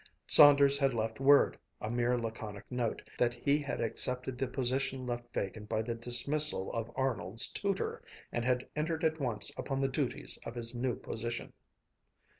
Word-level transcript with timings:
Saunders 0.25 0.79
had 0.79 0.95
left 0.95 1.19
word, 1.19 1.59
a 1.79 1.87
mere 1.91 2.17
laconic 2.17 2.63
note, 2.71 3.07
that 3.19 3.35
he 3.35 3.59
had 3.59 3.79
accepted 3.79 4.35
the 4.39 4.47
position 4.47 5.05
left 5.05 5.31
vacant 5.31 5.69
by 5.69 5.83
the 5.83 5.93
dismissal 5.93 6.73
of 6.73 6.89
Arnold's 6.95 7.47
tutor, 7.47 8.01
and 8.31 8.43
had 8.43 8.67
entered 8.75 9.03
at 9.03 9.19
once 9.19 9.51
upon 9.57 9.79
the 9.79 9.87
duties 9.87 10.39
of 10.43 10.55
his 10.55 10.73
new 10.73 10.95
position. 10.95 11.53